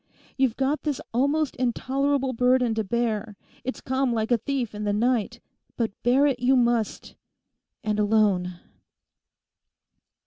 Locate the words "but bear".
5.77-6.25